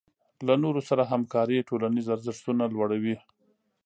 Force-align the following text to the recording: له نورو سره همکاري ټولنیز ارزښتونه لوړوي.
له 0.47 0.53
نورو 0.63 0.81
سره 0.89 1.03
همکاري 1.11 1.59
ټولنیز 1.69 2.05
ارزښتونه 2.15 2.63
لوړوي. 2.73 3.15